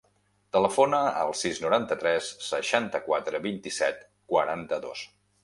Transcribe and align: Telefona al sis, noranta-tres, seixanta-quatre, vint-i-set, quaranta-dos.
Telefona 0.55 1.01
al 1.23 1.33
sis, 1.41 1.59
noranta-tres, 1.65 2.31
seixanta-quatre, 2.47 3.43
vint-i-set, 3.45 4.03
quaranta-dos. 4.35 5.07